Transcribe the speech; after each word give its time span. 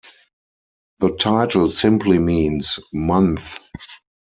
The 0.97 1.11
title 1.17 1.69
simply 1.69 2.17
means 2.17 2.79
"month". 2.91 3.59